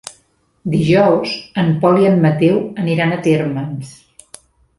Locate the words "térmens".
3.29-3.95